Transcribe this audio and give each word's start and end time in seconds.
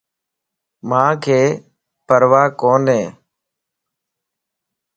مانک 0.89 1.25
پرواه 2.07 2.45
ڪوني 2.61 3.01